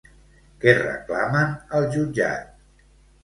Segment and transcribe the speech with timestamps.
[0.63, 2.83] Què reclamen al jutjat?